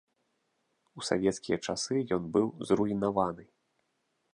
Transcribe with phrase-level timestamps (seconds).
[1.01, 3.43] У савецкія часы ён быў зруйнаваны.